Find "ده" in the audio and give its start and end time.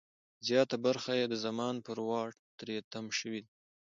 3.45-3.51